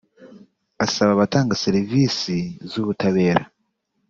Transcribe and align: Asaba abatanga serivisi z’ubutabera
Asaba 0.85 1.11
abatanga 1.13 1.59
serivisi 1.63 2.35
z’ubutabera 2.71 3.43